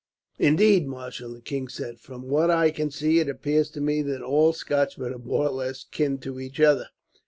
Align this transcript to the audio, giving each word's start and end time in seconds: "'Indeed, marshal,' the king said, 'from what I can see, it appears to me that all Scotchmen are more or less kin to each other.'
"'Indeed, 0.39 0.87
marshal,' 0.87 1.35
the 1.35 1.41
king 1.41 1.67
said, 1.67 1.99
'from 1.99 2.23
what 2.27 2.49
I 2.49 2.71
can 2.71 2.89
see, 2.89 3.19
it 3.19 3.29
appears 3.29 3.69
to 3.69 3.81
me 3.81 4.01
that 4.01 4.23
all 4.23 4.51
Scotchmen 4.51 5.13
are 5.13 5.19
more 5.19 5.45
or 5.47 5.51
less 5.53 5.83
kin 5.83 6.17
to 6.21 6.39
each 6.39 6.59
other.' 6.59 6.87